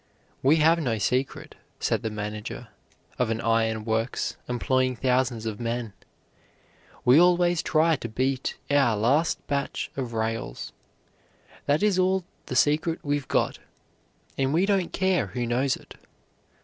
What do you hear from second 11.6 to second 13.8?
That is all the secret we've got,